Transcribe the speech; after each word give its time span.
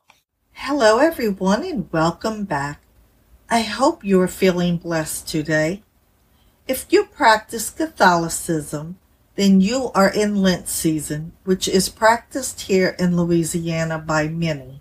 Hello, 0.53 0.99
everyone, 0.99 1.65
and 1.65 1.91
welcome 1.91 2.45
back. 2.45 2.81
I 3.51 3.63
hope 3.63 4.05
you 4.05 4.21
are 4.21 4.29
feeling 4.29 4.77
blessed 4.77 5.27
today. 5.27 5.83
If 6.69 6.87
you 6.91 7.07
practice 7.07 7.69
Catholicism, 7.69 9.01
then 9.35 9.61
you 9.61 9.91
are 9.97 10.13
in 10.13 10.41
Lent 10.41 10.69
season, 10.69 11.33
which 11.43 11.67
is 11.67 11.89
practiced 11.89 12.61
here 12.61 12.95
in 13.01 13.17
Louisiana 13.17 13.99
by 13.99 14.29
many. 14.29 14.81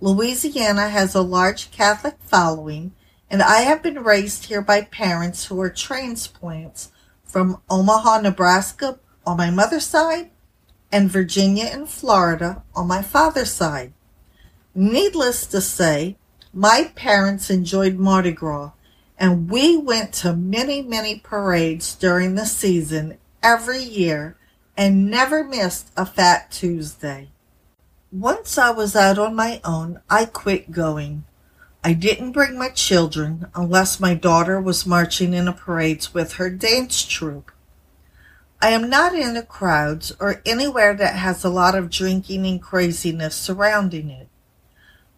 Louisiana 0.00 0.88
has 0.88 1.16
a 1.16 1.20
large 1.20 1.72
Catholic 1.72 2.14
following, 2.20 2.92
and 3.28 3.42
I 3.42 3.62
have 3.62 3.82
been 3.82 4.04
raised 4.04 4.44
here 4.44 4.62
by 4.62 4.82
parents 4.82 5.46
who 5.46 5.60
are 5.60 5.68
transplants 5.68 6.92
from 7.24 7.60
Omaha, 7.68 8.20
Nebraska 8.20 9.00
on 9.26 9.36
my 9.36 9.50
mother's 9.50 9.86
side 9.86 10.31
and 10.92 11.10
Virginia 11.10 11.64
and 11.64 11.88
Florida 11.88 12.62
on 12.74 12.86
my 12.86 13.02
father's 13.02 13.52
side. 13.52 13.92
Needless 14.74 15.46
to 15.46 15.60
say, 15.60 16.16
my 16.52 16.92
parents 16.94 17.48
enjoyed 17.48 17.96
Mardi 17.96 18.32
Gras, 18.32 18.72
and 19.18 19.50
we 19.50 19.76
went 19.76 20.12
to 20.14 20.34
many, 20.34 20.82
many 20.82 21.18
parades 21.18 21.94
during 21.94 22.34
the 22.34 22.44
season 22.44 23.18
every 23.42 23.82
year 23.82 24.36
and 24.76 25.10
never 25.10 25.44
missed 25.44 25.90
a 25.96 26.04
Fat 26.04 26.50
Tuesday. 26.50 27.28
Once 28.10 28.58
I 28.58 28.70
was 28.70 28.96
out 28.96 29.18
on 29.18 29.34
my 29.34 29.60
own, 29.64 30.00
I 30.10 30.26
quit 30.26 30.70
going. 30.70 31.24
I 31.84 31.92
didn't 31.94 32.32
bring 32.32 32.58
my 32.58 32.68
children 32.68 33.46
unless 33.54 34.00
my 34.00 34.14
daughter 34.14 34.60
was 34.60 34.86
marching 34.86 35.32
in 35.32 35.48
a 35.48 35.52
parade 35.52 36.06
with 36.12 36.34
her 36.34 36.50
dance 36.50 37.04
troupe. 37.04 37.51
I 38.62 38.68
am 38.68 38.88
not 38.88 39.12
into 39.12 39.42
crowds 39.42 40.12
or 40.20 40.40
anywhere 40.46 40.94
that 40.94 41.16
has 41.16 41.42
a 41.42 41.48
lot 41.48 41.74
of 41.74 41.90
drinking 41.90 42.46
and 42.46 42.62
craziness 42.62 43.34
surrounding 43.34 44.08
it. 44.08 44.28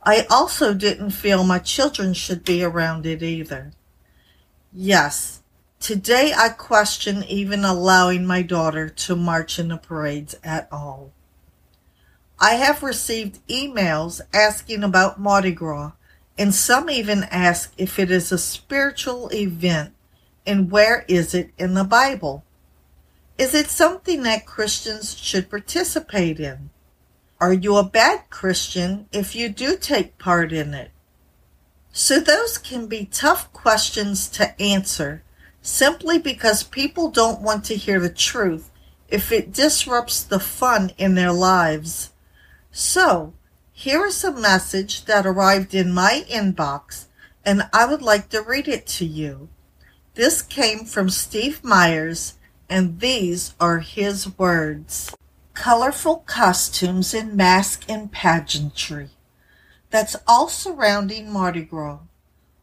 I 0.02 0.26
also 0.30 0.72
didn't 0.72 1.10
feel 1.10 1.44
my 1.44 1.58
children 1.58 2.14
should 2.14 2.42
be 2.42 2.64
around 2.64 3.04
it 3.04 3.22
either. 3.22 3.72
Yes, 4.72 5.42
today 5.78 6.32
I 6.34 6.48
question 6.48 7.22
even 7.24 7.66
allowing 7.66 8.24
my 8.24 8.40
daughter 8.40 8.88
to 8.88 9.14
march 9.14 9.58
in 9.58 9.68
the 9.68 9.76
parades 9.76 10.34
at 10.42 10.66
all. 10.72 11.12
I 12.40 12.54
have 12.54 12.82
received 12.82 13.46
emails 13.46 14.22
asking 14.32 14.82
about 14.82 15.20
Mardi 15.20 15.52
Gras, 15.52 15.92
and 16.38 16.54
some 16.54 16.88
even 16.88 17.24
ask 17.24 17.74
if 17.76 17.98
it 17.98 18.10
is 18.10 18.32
a 18.32 18.38
spiritual 18.38 19.28
event 19.34 19.92
and 20.46 20.70
where 20.70 21.04
is 21.08 21.34
it 21.34 21.50
in 21.58 21.74
the 21.74 21.84
Bible. 21.84 22.42
Is 23.36 23.52
it 23.52 23.68
something 23.68 24.22
that 24.22 24.46
Christians 24.46 25.18
should 25.18 25.50
participate 25.50 26.38
in? 26.38 26.70
Are 27.40 27.52
you 27.52 27.76
a 27.76 27.82
bad 27.82 28.30
Christian 28.30 29.06
if 29.12 29.34
you 29.34 29.48
do 29.48 29.76
take 29.76 30.18
part 30.18 30.52
in 30.52 30.72
it? 30.72 30.92
So 31.92 32.20
those 32.20 32.58
can 32.58 32.86
be 32.86 33.06
tough 33.06 33.52
questions 33.52 34.28
to 34.30 34.60
answer 34.60 35.24
simply 35.62 36.18
because 36.18 36.62
people 36.62 37.10
don't 37.10 37.40
want 37.40 37.64
to 37.64 37.76
hear 37.76 37.98
the 37.98 38.08
truth 38.08 38.70
if 39.08 39.32
it 39.32 39.52
disrupts 39.52 40.22
the 40.22 40.40
fun 40.40 40.92
in 40.96 41.14
their 41.14 41.32
lives. 41.32 42.12
So, 42.70 43.34
here 43.72 44.06
is 44.06 44.22
a 44.22 44.32
message 44.32 45.06
that 45.06 45.26
arrived 45.26 45.74
in 45.74 45.92
my 45.92 46.24
inbox 46.30 47.06
and 47.44 47.68
I 47.72 47.84
would 47.86 48.02
like 48.02 48.28
to 48.30 48.42
read 48.42 48.68
it 48.68 48.86
to 48.98 49.04
you. 49.04 49.48
This 50.14 50.40
came 50.40 50.84
from 50.84 51.10
Steve 51.10 51.64
Myers 51.64 52.34
and 52.68 53.00
these 53.00 53.54
are 53.60 53.78
his 53.80 54.38
words. 54.38 55.14
Colorful 55.52 56.24
costumes 56.26 57.14
and 57.14 57.34
mask 57.34 57.84
and 57.88 58.10
pageantry. 58.10 59.10
That's 59.90 60.16
all 60.26 60.48
surrounding 60.48 61.30
Mardi 61.30 61.62
Gras. 61.62 62.00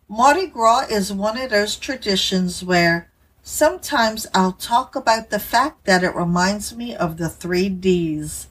Mardi 0.09 0.47
Gras 0.47 0.87
is 0.89 1.13
one 1.13 1.37
of 1.37 1.49
those 1.51 1.77
traditions 1.77 2.63
where 2.63 3.09
sometimes 3.41 4.27
I'll 4.33 4.51
talk 4.51 4.95
about 4.95 5.29
the 5.29 5.39
fact 5.39 5.85
that 5.85 6.03
it 6.03 6.15
reminds 6.15 6.75
me 6.75 6.93
of 6.93 7.15
the 7.15 7.29
three 7.29 7.69
D's. 7.69 8.47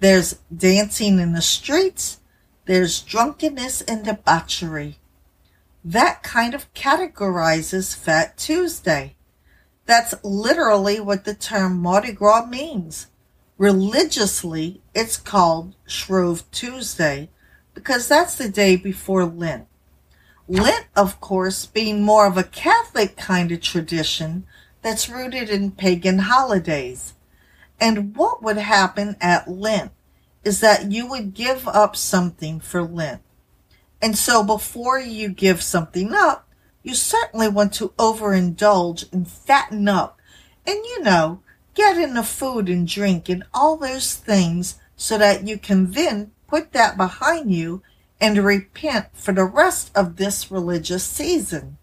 There's 0.00 0.38
dancing 0.54 1.20
in 1.20 1.32
the 1.32 1.42
streets, 1.42 2.18
there's 2.64 3.00
drunkenness 3.00 3.82
and 3.82 4.04
debauchery. 4.04 4.98
That 5.84 6.22
kind 6.22 6.54
of 6.54 6.72
categorizes 6.74 7.96
Fat 7.96 8.36
Tuesday. 8.36 9.14
That's 9.88 10.14
literally 10.22 11.00
what 11.00 11.24
the 11.24 11.32
term 11.32 11.78
Mardi 11.78 12.12
Gras 12.12 12.44
means. 12.44 13.06
Religiously, 13.56 14.82
it's 14.94 15.16
called 15.16 15.76
Shrove 15.86 16.44
Tuesday 16.50 17.30
because 17.72 18.06
that's 18.06 18.34
the 18.34 18.50
day 18.50 18.76
before 18.76 19.24
Lent. 19.24 19.66
Lent, 20.46 20.84
of 20.94 21.22
course, 21.22 21.64
being 21.64 22.02
more 22.02 22.26
of 22.26 22.36
a 22.36 22.44
Catholic 22.44 23.16
kind 23.16 23.50
of 23.50 23.62
tradition 23.62 24.44
that's 24.82 25.08
rooted 25.08 25.48
in 25.48 25.70
pagan 25.70 26.18
holidays. 26.18 27.14
And 27.80 28.14
what 28.14 28.42
would 28.42 28.58
happen 28.58 29.16
at 29.22 29.48
Lent 29.48 29.92
is 30.44 30.60
that 30.60 30.92
you 30.92 31.06
would 31.08 31.32
give 31.32 31.66
up 31.66 31.96
something 31.96 32.60
for 32.60 32.82
Lent. 32.82 33.22
And 34.02 34.18
so 34.18 34.44
before 34.44 35.00
you 35.00 35.30
give 35.30 35.62
something 35.62 36.12
up, 36.12 36.47
you 36.82 36.94
certainly 36.94 37.48
want 37.48 37.72
to 37.74 37.90
overindulge 37.98 39.12
and 39.12 39.28
fatten 39.28 39.88
up 39.88 40.18
and, 40.66 40.76
you 40.84 41.02
know, 41.02 41.40
get 41.74 41.96
in 41.96 42.14
the 42.14 42.22
food 42.22 42.68
and 42.68 42.88
drink 42.88 43.28
and 43.28 43.44
all 43.54 43.76
those 43.76 44.14
things 44.14 44.78
so 44.96 45.16
that 45.18 45.46
you 45.46 45.58
can 45.58 45.92
then 45.92 46.32
put 46.46 46.72
that 46.72 46.96
behind 46.96 47.52
you 47.52 47.82
and 48.20 48.38
repent 48.38 49.06
for 49.12 49.32
the 49.32 49.44
rest 49.44 49.90
of 49.94 50.16
this 50.16 50.50
religious 50.50 51.04
season. 51.04 51.78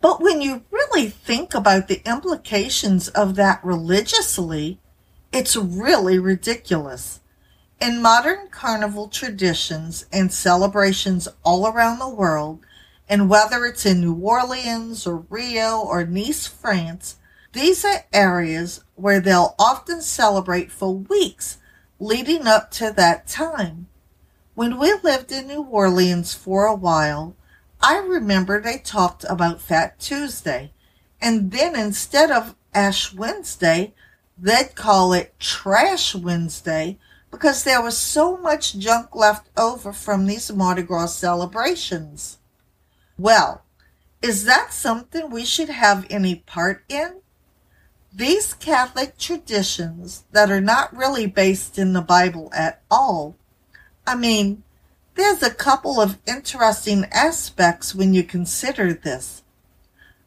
But 0.00 0.20
when 0.20 0.40
you 0.40 0.62
really 0.70 1.08
think 1.08 1.54
about 1.54 1.88
the 1.88 2.02
implications 2.08 3.08
of 3.08 3.34
that 3.36 3.64
religiously, 3.64 4.78
it's 5.32 5.56
really 5.56 6.18
ridiculous. 6.18 7.20
In 7.80 8.02
modern 8.02 8.48
carnival 8.48 9.08
traditions 9.08 10.06
and 10.12 10.32
celebrations 10.32 11.28
all 11.44 11.66
around 11.66 11.98
the 11.98 12.08
world, 12.08 12.60
and 13.08 13.30
whether 13.30 13.64
it's 13.64 13.86
in 13.86 14.00
New 14.00 14.14
Orleans 14.14 15.06
or 15.06 15.24
Rio 15.30 15.78
or 15.78 16.04
Nice, 16.04 16.46
France, 16.46 17.16
these 17.52 17.84
are 17.84 18.04
areas 18.12 18.84
where 18.96 19.20
they'll 19.20 19.54
often 19.58 20.02
celebrate 20.02 20.70
for 20.70 20.94
weeks 20.94 21.58
leading 21.98 22.46
up 22.46 22.70
to 22.72 22.92
that 22.92 23.26
time. 23.26 23.86
When 24.54 24.78
we 24.78 24.92
lived 25.02 25.32
in 25.32 25.46
New 25.46 25.62
Orleans 25.62 26.34
for 26.34 26.66
a 26.66 26.74
while, 26.74 27.36
I 27.80 27.98
remember 27.98 28.60
they 28.60 28.78
talked 28.78 29.24
about 29.28 29.60
Fat 29.60 29.98
Tuesday, 29.98 30.72
and 31.20 31.50
then 31.50 31.76
instead 31.76 32.30
of 32.30 32.56
Ash 32.74 33.14
Wednesday, 33.14 33.94
they'd 34.38 34.74
call 34.74 35.12
it 35.12 35.38
Trash 35.38 36.14
Wednesday 36.14 36.98
because 37.30 37.64
there 37.64 37.82
was 37.82 37.96
so 37.96 38.36
much 38.36 38.78
junk 38.78 39.14
left 39.14 39.48
over 39.56 39.92
from 39.92 40.26
these 40.26 40.52
Mardi 40.52 40.82
Gras 40.82 41.14
celebrations. 41.14 42.38
Well, 43.18 43.62
is 44.22 44.44
that 44.44 44.72
something 44.72 45.30
we 45.30 45.44
should 45.44 45.68
have 45.68 46.06
any 46.10 46.36
part 46.36 46.84
in? 46.88 47.20
These 48.12 48.54
Catholic 48.54 49.18
traditions 49.18 50.24
that 50.32 50.50
are 50.50 50.60
not 50.60 50.96
really 50.96 51.26
based 51.26 51.78
in 51.78 51.92
the 51.92 52.00
Bible 52.00 52.50
at 52.54 52.82
all. 52.90 53.36
I 54.06 54.16
mean, 54.16 54.62
there's 55.16 55.42
a 55.42 55.50
couple 55.50 56.00
of 56.00 56.18
interesting 56.26 57.04
aspects 57.12 57.94
when 57.94 58.14
you 58.14 58.22
consider 58.22 58.92
this. 58.92 59.42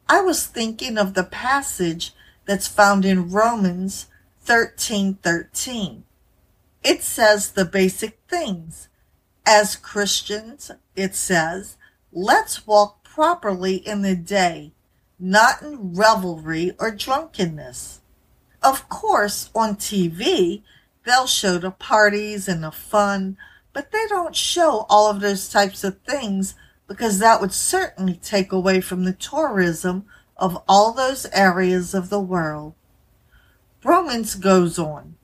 I 0.07 0.21
was 0.21 0.45
thinking 0.45 0.97
of 0.97 1.13
the 1.13 1.23
passage 1.23 2.13
that's 2.45 2.67
found 2.67 3.05
in 3.05 3.29
Romans 3.29 4.07
13:13. 4.45 6.03
It 6.83 7.03
says 7.03 7.51
the 7.51 7.65
basic 7.65 8.19
things. 8.27 8.87
As 9.45 9.75
Christians, 9.75 10.71
it 10.95 11.15
says, 11.15 11.77
let's 12.11 12.65
walk 12.65 13.03
properly 13.03 13.75
in 13.75 14.01
the 14.01 14.15
day, 14.15 14.73
not 15.19 15.61
in 15.61 15.93
revelry 15.93 16.73
or 16.79 16.91
drunkenness. 16.91 18.01
Of 18.63 18.89
course, 18.89 19.49
on 19.55 19.75
TV, 19.75 20.63
they'll 21.05 21.27
show 21.27 21.57
the 21.57 21.71
parties 21.71 22.47
and 22.47 22.63
the 22.63 22.71
fun, 22.71 23.37
but 23.73 23.91
they 23.91 24.05
don't 24.07 24.35
show 24.35 24.85
all 24.89 25.09
of 25.09 25.21
those 25.21 25.49
types 25.49 25.83
of 25.83 25.99
things 26.01 26.55
because 26.87 27.19
that 27.19 27.39
would 27.39 27.53
certainly 27.53 28.15
take 28.15 28.51
away 28.51 28.81
from 28.81 29.03
the 29.03 29.13
tourism 29.13 30.05
of 30.35 30.61
all 30.67 30.93
those 30.93 31.25
areas 31.27 31.93
of 31.93 32.09
the 32.09 32.19
world. 32.19 32.73
Romans 33.83 34.35
goes 34.35 34.79
on. 34.79 35.15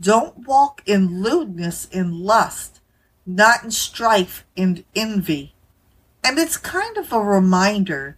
Don't 0.00 0.46
walk 0.46 0.82
in 0.86 1.22
lewdness 1.22 1.88
and 1.92 2.14
lust, 2.14 2.80
not 3.24 3.64
in 3.64 3.70
strife 3.70 4.44
and 4.56 4.84
envy. 4.94 5.54
And 6.26 6.40
it's 6.40 6.56
kind 6.56 6.96
of 6.96 7.12
a 7.12 7.20
reminder 7.20 8.16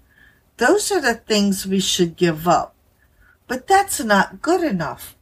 those 0.57 0.91
are 0.91 1.01
the 1.01 1.13
things 1.13 1.67
we 1.67 1.79
should 1.79 2.17
give 2.17 2.49
up. 2.49 2.75
But 3.47 3.67
that's 3.67 4.01
not 4.01 4.41
good 4.41 4.63
enough. 4.65 5.15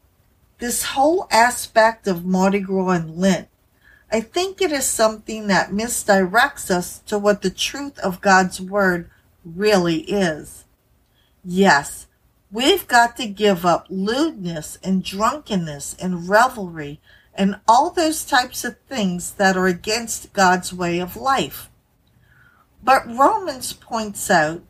This 0.59 0.85
whole 0.95 1.27
aspect 1.33 2.07
of 2.07 2.25
Mardi 2.25 2.61
Gras 2.61 2.91
and 2.91 3.17
Lent, 3.17 3.49
I 4.13 4.21
think 4.21 4.63
it 4.63 4.71
is 4.71 4.87
something 4.87 5.49
that 5.49 5.73
misdirects 5.73 6.71
us 6.71 7.01
to 7.09 7.19
what 7.19 7.43
the 7.43 7.51
truth 7.51 7.99
of 7.99 8.21
God's 8.21 8.61
Word 8.61 9.11
really 9.45 10.03
is. 10.03 10.65
Yes, 11.45 12.07
we've 12.53 12.87
got 12.87 13.17
to 13.17 13.27
give 13.27 13.67
up 13.67 13.89
lewdness 13.91 14.79
and 14.85 15.03
drunkenness 15.03 15.97
and 16.01 16.29
revelry 16.29 17.01
and 17.35 17.59
all 17.67 17.91
those 17.91 18.25
types 18.25 18.65
of 18.65 18.79
things 18.89 19.33
that 19.33 19.57
are 19.57 19.67
against 19.67 20.33
God's 20.33 20.73
way 20.73 21.01
of 21.01 21.17
life. 21.17 21.69
But 22.87 23.05
Romans 23.09 23.73
points 23.73 24.31
out 24.31 24.63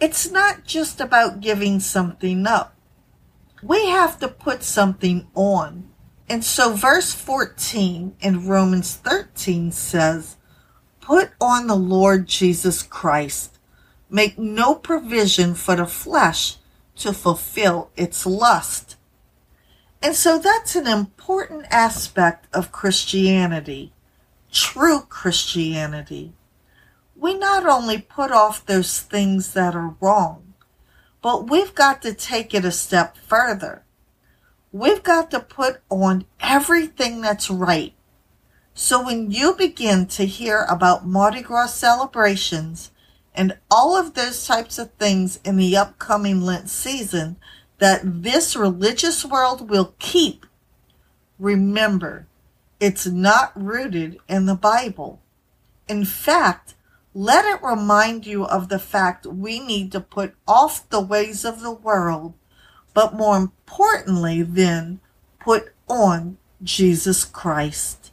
it's 0.00 0.30
not 0.30 0.64
just 0.64 1.02
about 1.02 1.42
giving 1.42 1.80
something 1.80 2.46
up. 2.46 2.74
We 3.62 3.88
have 3.90 4.18
to 4.20 4.28
put 4.28 4.62
something 4.62 5.26
on. 5.34 5.90
And 6.30 6.42
so 6.42 6.72
verse 6.72 7.12
14 7.12 8.16
in 8.20 8.46
Romans 8.46 8.94
13 8.94 9.70
says, 9.70 10.36
Put 11.02 11.32
on 11.38 11.66
the 11.66 11.76
Lord 11.76 12.26
Jesus 12.26 12.82
Christ. 12.82 13.58
Make 14.08 14.38
no 14.38 14.74
provision 14.74 15.54
for 15.54 15.76
the 15.76 15.84
flesh 15.84 16.56
to 16.96 17.12
fulfill 17.12 17.90
its 17.98 18.24
lust. 18.24 18.96
And 20.02 20.14
so 20.14 20.38
that's 20.38 20.74
an 20.74 20.86
important 20.86 21.66
aspect 21.70 22.46
of 22.54 22.72
Christianity, 22.72 23.92
true 24.50 25.02
Christianity 25.02 26.32
we 27.18 27.34
not 27.34 27.66
only 27.66 27.98
put 27.98 28.30
off 28.30 28.66
those 28.66 29.00
things 29.00 29.54
that 29.54 29.74
are 29.74 29.94
wrong, 30.00 30.54
but 31.22 31.50
we've 31.50 31.74
got 31.74 32.02
to 32.02 32.12
take 32.12 32.54
it 32.54 32.64
a 32.64 32.70
step 32.70 33.16
further. 33.16 33.82
We've 34.70 35.02
got 35.02 35.30
to 35.30 35.40
put 35.40 35.80
on 35.88 36.26
everything 36.40 37.20
that's 37.20 37.50
right. 37.50 37.94
So 38.74 39.02
when 39.02 39.30
you 39.30 39.54
begin 39.54 40.06
to 40.08 40.26
hear 40.26 40.66
about 40.68 41.06
Mardi 41.06 41.40
Gras 41.40 41.68
celebrations 41.68 42.90
and 43.34 43.56
all 43.70 43.96
of 43.96 44.14
those 44.14 44.46
types 44.46 44.78
of 44.78 44.92
things 44.92 45.40
in 45.44 45.56
the 45.56 45.76
upcoming 45.76 46.42
Lent 46.42 46.68
season 46.68 47.36
that 47.78 48.02
this 48.04 48.54
religious 48.54 49.24
world 49.24 49.70
will 49.70 49.94
keep, 49.98 50.44
remember, 51.38 52.26
it's 52.78 53.06
not 53.06 53.52
rooted 53.54 54.18
in 54.28 54.44
the 54.44 54.54
Bible. 54.54 55.20
In 55.88 56.04
fact, 56.04 56.75
let 57.16 57.46
it 57.46 57.62
remind 57.62 58.26
you 58.26 58.44
of 58.44 58.68
the 58.68 58.78
fact 58.78 59.24
we 59.24 59.58
need 59.58 59.90
to 59.92 60.00
put 60.00 60.34
off 60.46 60.86
the 60.90 61.00
ways 61.00 61.46
of 61.46 61.62
the 61.62 61.72
world, 61.72 62.34
but 62.92 63.14
more 63.14 63.38
importantly, 63.38 64.42
then 64.42 65.00
put 65.40 65.72
on 65.88 66.36
Jesus 66.62 67.24
Christ. 67.24 68.12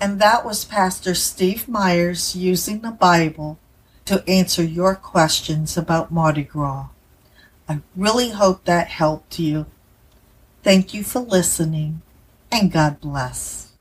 And 0.00 0.18
that 0.18 0.46
was 0.46 0.64
Pastor 0.64 1.14
Steve 1.14 1.68
Myers 1.68 2.34
using 2.34 2.80
the 2.80 2.90
Bible 2.90 3.58
to 4.06 4.24
answer 4.26 4.64
your 4.64 4.94
questions 4.94 5.76
about 5.76 6.10
Mardi 6.10 6.44
Gras. 6.44 6.86
I 7.68 7.82
really 7.94 8.30
hope 8.30 8.64
that 8.64 8.88
helped 8.88 9.38
you. 9.38 9.66
Thank 10.62 10.94
you 10.94 11.04
for 11.04 11.20
listening, 11.20 12.00
and 12.50 12.72
God 12.72 12.98
bless. 13.02 13.72